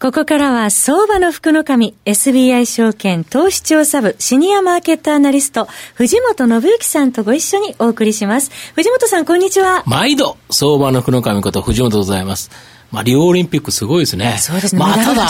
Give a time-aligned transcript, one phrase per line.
[0.00, 8.52] ここからは相場の福の神 SBI 証券投資調査部シニアマーケットアナリスト藤本信之さんとご一緒にお送りします。
[8.76, 9.82] 藤本さんこんにちは。
[9.86, 12.48] 毎度相場の福の神こと藤本でございます。
[12.92, 14.36] まあ、リオオリンピックすごいですね。
[14.38, 14.78] そうですね。
[14.78, 15.26] まあ、ただ、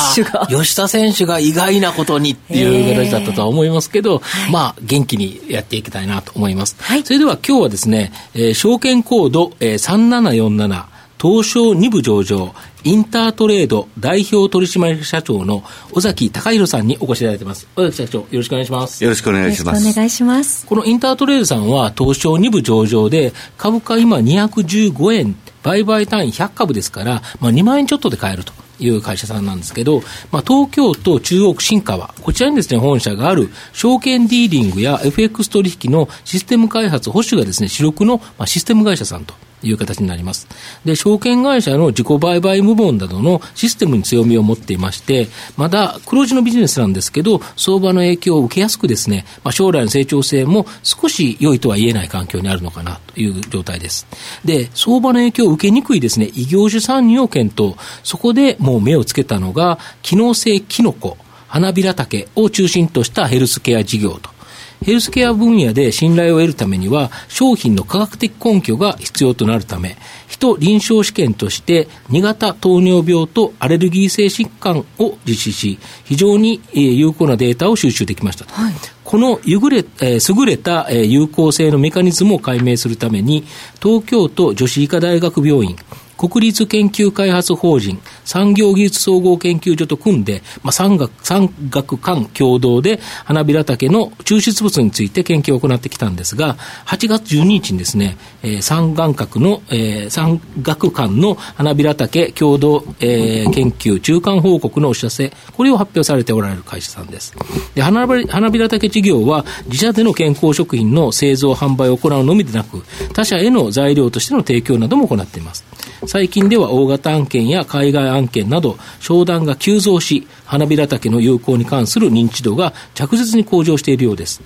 [0.49, 6.77] 吉田選手が意外なことにっていう形だったとは思いますけど、まあ、元気にやっていきたいなと思います。
[6.79, 10.19] はい、それでは今日はですね、えー、証券コード、えー、
[10.59, 10.85] 3747、
[11.21, 12.55] 東証2部上場、
[12.85, 17.67] インタートレード代表取締役社長の尾崎隆弘さんにお越しいただいています。
[17.77, 19.03] 尾崎社長、よろしくお願いします。
[19.03, 19.89] よろしくお願いします。
[19.89, 20.67] お願いします。
[20.67, 28.53] このインタートレードさんは東証2部上場で、株価今215円、売買単位100株ですから、まあ2万円ちょっとで買えると。
[28.81, 40.49] いう会社さんなんですけど、まあ、東京都中国新川、こちらにですね、本社がある証券ディーリングや FX 取引のシステム開発、保守がですね、主力の、まあ、システム会社さんという形になります。
[40.85, 54.07] で、証券会社の自己売買部門などのシステムに強みを持っていまして、まだ黒字のビジネスなんですけど、相場の影響を受けやすくですね、まあ、将来の成長性も少し良いとは言えない環境にあるのかなという状態です。
[54.45, 57.77] で、相場の影響を受けにくいですね、異業種参入を検討。
[58.03, 61.17] そこでもう目をつけたのが、機能性キノコ、
[61.49, 64.38] 花びら竹を中心としたヘルスケア事業と
[64.85, 69.97] ヘルスケア分野で信頼を得るためには、商品の科学的根拠が必要となるため、
[70.29, 78.45] 人臨床試験として、2型糖尿病とアレルギー性疾患を実施し、非常に有効なデータを収集できました。
[78.47, 78.75] はい、
[79.05, 83.45] この優れ、えー、優れた有効性のメカニズムを解明するために、
[83.83, 85.77] 東京都女子医科大学病院、
[86.19, 107.35] 国立研究開発法人産業技術総合研究所と組んで、まあ、産学、産学間共同で花びら竹の抽出物について研究を行ってきたんですが、8月12日にですね、えー、産眼核の、えー、産学間の花びら竹共同、えー、研究中間報告のお知らせ、これを発表されておられる会社さんです。
[107.75, 108.07] で花
[108.51, 115.65] びら竹事業は自社での健康食品の製造販売を行うのみでなく、他社への材料としての提供なども行っています。
[116.07, 124.41] 最近では大型案件や海外案件など、商談が急増し、花びら丈の有効に関する認知度が着実に向上しているようです。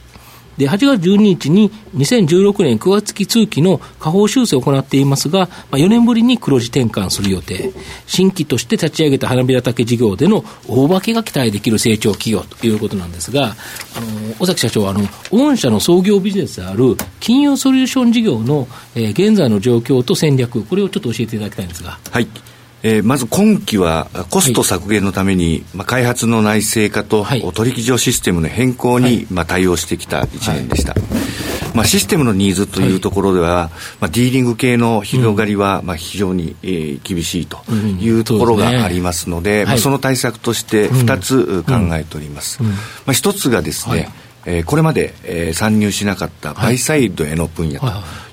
[0.59, 7.73] で、8月12日に2016年9月期通期の下方修正を行っていますが、まあ、4年ぶりに黒字転換する予定。
[8.07, 13.55] 新規として立ち上げた花びら竹事業での大化けが期待できる成長企業ということなんですが、
[13.97, 21.99] あの、尾崎社長、あの、御社の創業ビジネスである金融ソリューション事業の、えー、現在の状況と戦略、これをちょっと教えていただきたいんですが。
[22.11, 22.29] はい。
[22.83, 31.03] えー、まず今期はコスト削減のために、はい、まあ、開発の内製化と、取引所システムの変更に、はい、まあ、対応してきた1年でした、はい、
[31.77, 33.71] まあ、システムのニーズというところでは、
[34.01, 42.67] まあ、ディーリング系の広がりは、まあ、非常に、えー、厳しいというところがありますので、うん、そ、ね、まあ、その対策として2つ考えております、うん。
[42.67, 44.09] うん、まあ、1つがですね、
[44.45, 47.87] えー、これまで、えー、参入しなかったバイサイドへの分野と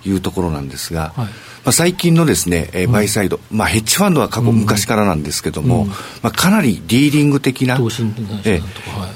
[0.06, 1.26] いうところなんですが、はい。
[1.26, 1.32] ま
[1.70, 5.86] あ、最近のですね、えー、バイサイド、まあ、ヘッジファンドは過去昔からなんですけども、
[6.22, 8.62] まあ、かなりディーリング的な、えー、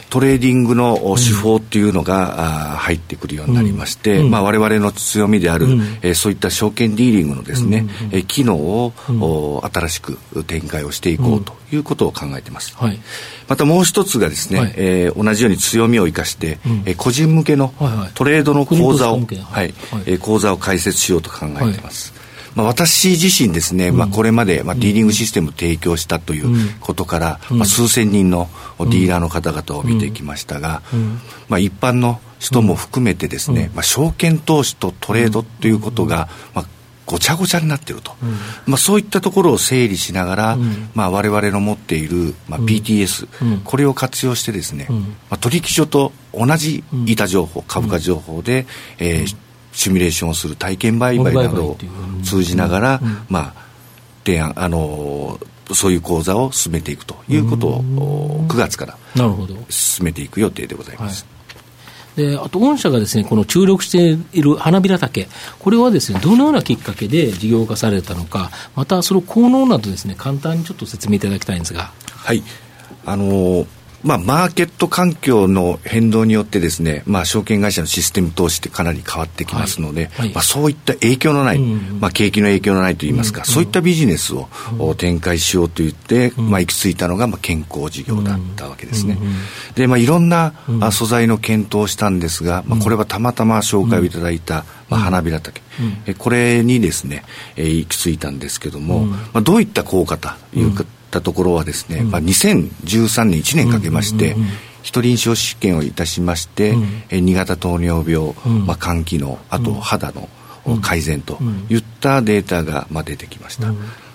[0.09, 4.31] トレーディングの手法っていうのが、あ入ってくるようになりまして、うん。
[4.31, 12.99] まあ、我々の強みである、うん、えー、そういった証券ディーリングのですね、うん、えー、機能を、うん、新しく展開をしていこうということを考えています、はい、
[13.47, 17.73] またもう一つがですね、はい、えー、同じように強みを生かして、うん、えー、個人向けの
[18.13, 19.73] トレードの講座を、はい、
[20.19, 22.13] は座を開設しようと考えています、
[22.55, 30.81] まあ、私自身ですね、まあ、これまで、まあ、ディーリングシステムを提供したということから、まあ、数千人のディーラーの方々を見てきましたが、
[31.49, 36.65] まあ、一般の人も含めてですね、まあ、証券投資とトレードということが、まあ、
[37.05, 38.31] ごちゃごちゃになっていると、うん、
[38.65, 48.65] まあ、そういったところを整理しながら、うん、まあ、我々の持っている、まあ、PTS、うん、これを活用してですね、まあ、取引所と同じ板情報、株価情報で、
[48.99, 49.35] えー、
[49.73, 51.77] シミュレーションをする体験売買などを
[52.23, 53.63] 通じながら、まあ、
[54.23, 55.39] 提案、あの
[55.71, 58.97] そういう講座を進めていくということを9月から
[59.69, 61.25] 進めていく予定でございます。
[62.15, 65.27] であと、御社がですねこの注力している花びら竹、
[65.59, 71.91] これはですねどのようなきっかけで事業化されたのか、またその効能などですね簡単にちょっと説明いただきたいんですが。
[72.07, 72.43] はい。
[73.05, 73.65] あの
[74.03, 84.47] まあ、マーケット環境の変動によってですね、まあ、証券会社のシステム投資ってかなり変わってきますので、はいはい、まあ、そういった影響のない、うんまあ、景気の影響のないといいますか、うんそういったビジネスを、
[84.79, 89.17] うん、展開しようと言って、うん、まあ、行き着いたのが、まあ、健康事業だったわけですね。
[89.75, 95.61] で、まあ、いろんな、うん、素材の検討をしたんですが、まあ、これはたまたま紹介をいただいた、まあ、花びら竹、
[96.07, 97.23] うん、これにですね、
[97.55, 104.35] えー、行き着いたんですけども、まあ、どういった効果というか、ったところはですね、まあ、2013年1年かけまして、
[104.81, 108.33] 一臨床試験をいたしまして、うん、え2型糖尿病、
[108.65, 110.27] まあ、肝機能あと肌の
[110.81, 111.37] 改善と
[111.69, 113.71] いったデータが、まあ、出てきました。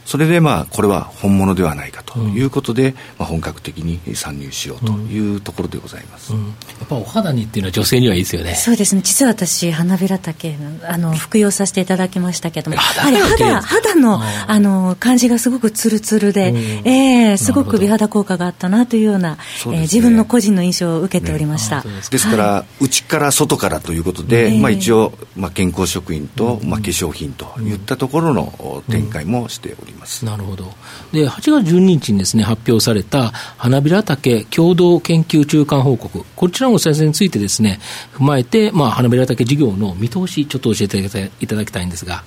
[0.09, 6.41] それでまあこれは本物ではないかということで、うん、まあ、本格的に参入しようというところでございます、うん。
[6.41, 6.53] うん、や
[6.83, 8.55] っぱお肌にっていうのは女性にはいいですよね。
[8.55, 9.03] そうですね。
[9.05, 10.57] 実は私花びら竹
[10.89, 16.55] あの服用させていただきましたけどもやはり肌肌のあの感じがすごくツルツルで、
[16.87, 29.98] えー、すごく美肌効果があったなというような、ね、えー、自分の個人の印象を受けておりました、ね、ですから、はい、内から外からということで、えー、まあ、一応、まあ、健康食品と、まあ、化粧品といったところの展開もしております、ます。
[30.25, 30.73] なるほど。
[31.13, 37.81] で、8月12日にですね、発表された花びら竹共同研究中間報告、こちらの先生についてですね、
[38.15, 42.25] 踏まえて、まあ、花びら竹事業の見通し、ちょっと教えていただきたいんですが。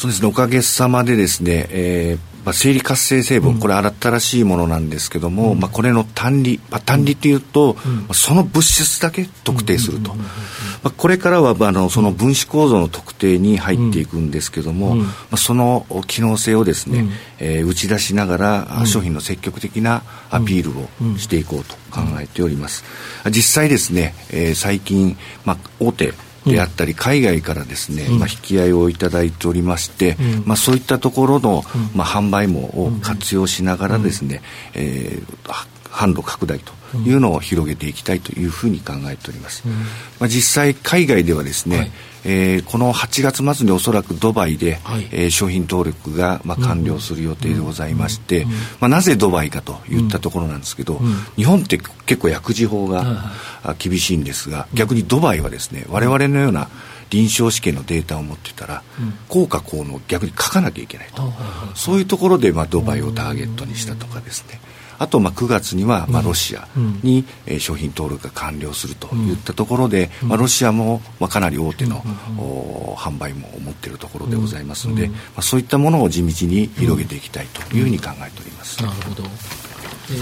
[0.00, 7.76] そうですね、おかげさまでですね、えーまあ、生理活性成分、これ新しいものなんですけども、うん、まあ、これの単利、まあ、単利というと、
[8.08, 10.24] うん、その物質だけ特定すると、ま
[10.84, 22.84] あ、これからはあのその分子構造の特定に入っていくんですけども、まあ、その機能性をですね、うん、えー、打ち出しながら、商品の積極的なアピールをしていこうと考えております。
[23.26, 26.14] 実際ですね、えー、最近、まあ、大手
[26.46, 31.62] であったり、海外からですね、まあ、引き合いをいただいておりまして、まあ、そういったところの、
[31.94, 34.42] まあ、販売網を活用しながらですね、
[34.74, 39.66] えー、販路拡大というのを広げていきたいというふうに考えております。
[40.18, 41.90] まあ、実際海外ではですね、はい。
[42.24, 48.46] えー、この8月末におそらくドバイで、はい、えー、商品登録が、まあ、完了する予定でございまして、
[48.78, 51.00] まあ、なぜドバイかといったところなんですけど、
[51.36, 53.24] 日本って結構薬事法が
[53.78, 56.68] 厳しいんですが逆にドバイはですね我々のような
[57.08, 58.82] 臨床試験のデータを持ってたら、
[59.28, 61.22] 効果効能を逆に書かなきゃいけないと、
[61.74, 64.60] そういうところで、まあ、ドバイをターゲットにしたとかですね、
[65.00, 66.68] あとまあ9月にはまあロシア
[67.02, 72.02] にえ商品登録が完了するといったところで、まあ、ロシアもまあかなり大手の
[72.96, 78.82] 販売も持っているところでございますので、まあ、そういったものを地道に広げていきたいというふうに考えております。
[78.82, 79.24] なるほど。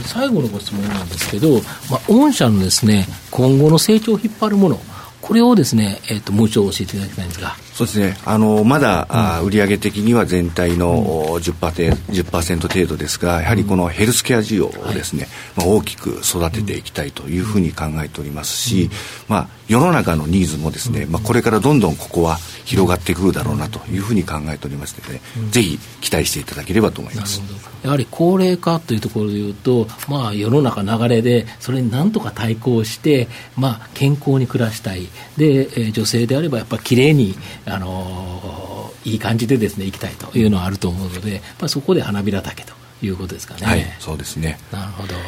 [0.04, 1.54] 最後のご質問なんですけど、
[1.90, 4.78] まあ、御社のですね今後の成長を引っ張るもの
[5.22, 7.67] これをですね、えーと、もう一度教えていただきたいんですが。
[7.78, 8.16] そうですね。
[8.24, 18.90] あのまだ、うん、売上的には全体の 10%, 10程度ですが、やはりこのヘルスケア需要をですね、はい、まあ、大きく育てていきたいというふうに考えておりますし、うん、
[19.28, 27.40] まあ世の中のニーズもですね、まあこれからどんどんここは広がってくるだろうなというふうに考えておりますので、うん、ぜひ期待していただければと思います。
[27.84, 35.06] やはり高齢化というところでいうと、まあ世の中流れでそれになんとか対抗して、まあ健康に暮らしたい。
[35.36, 37.36] で、えー、女性であればやっぱり綺麗に、
[37.68, 43.66] あのー、いい感じでですね、行きたいというのはあると思うので、まあ、そこで花びら竹ということですかね。
[43.66, 44.58] はい、そうですね。
[44.72, 45.14] なるほど。
[45.14, 45.24] はい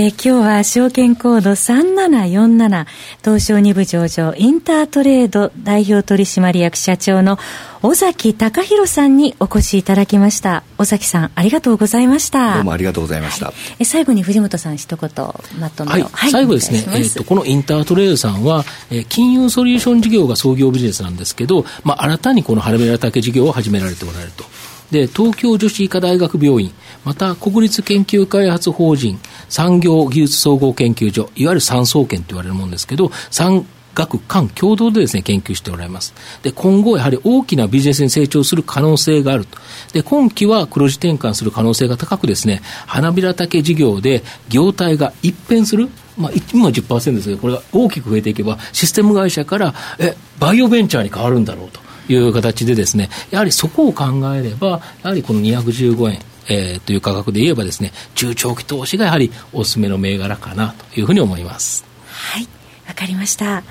[0.00, 2.86] えー、今日は証券コード3747
[3.24, 7.36] 東証2部上場インタートレード代表取締役社長の
[7.82, 10.62] 尾崎貴弘さんにお越しいただきました。
[10.78, 12.54] 尾崎さんありがとうございました。
[12.54, 15.10] どうもありがとうございました、はい、え最後に藤本さん一言
[15.58, 16.84] まとめを、はい、はい、最後ですね。
[16.86, 24.44] えーと、このインタートレードさんは、えー、金融ソリューション事業が創業ビジネスなんですけど、まあ、新たにこの春めら竹事業を始められておられると。
[24.90, 26.72] で、東京女子医科大学病院、
[27.04, 33.66] また国立研究開発法人、産業技術総合研究所、いわゆる産総研と言われるものですけど、産
[33.98, 36.14] 学官共同でですね、研究しておられます。
[36.42, 39.58] で、今後やはり大きなビジネスに成長する可能性があると。
[39.92, 45.88] で、今期は黒字転換する可能性が高くですね、花びら竹事業で業態が一変する。
[46.16, 51.88] まあ、今10%ですけど、これが大きく増えていけば、システム会社から、え、バイオベンチャーに変わるんだろうと。
[52.10, 61.84] いう形でですね、やはりそこを考えれば、やはりこの215円、えー、という価格で言えばですね、中長期投資がやはりおすすめの銘柄かなというふうに思います。
[62.08, 62.48] はい、
[62.86, 63.62] わかりました。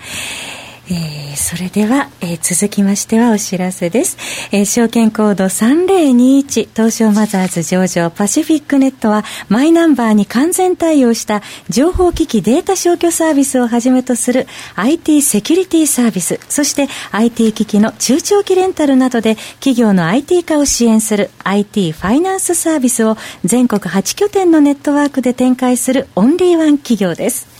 [0.90, 4.18] えー、それでは、えー、続きましてはお知らせです。
[4.52, 27.47] えー、証券コード3021東証マザーズ上場パシフィックネットはマイナンバーに完全対応した情報機器データ消去サービスをはじめとする IT セキュリティサービス、そして IT 機器の中長期レンタルなどで企業の IT 化を支援する IT ファイナンスサービスを全国8拠点のネットワークで展開するオンリーワン企業です。